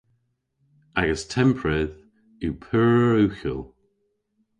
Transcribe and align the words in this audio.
Agas 0.99 1.23
tempredh 1.33 1.95
yw 2.45 2.53
pur 2.65 3.11
ughel. 3.29 3.61